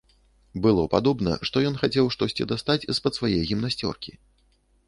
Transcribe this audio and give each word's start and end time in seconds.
Было 0.63 0.85
падобна, 0.93 1.35
што 1.49 1.63
ён 1.71 1.77
хацеў 1.83 2.09
штосьці 2.15 2.47
дастаць 2.53 2.87
з-пад 3.01 3.13
свае 3.21 3.37
гімнасцёркі. 3.51 4.11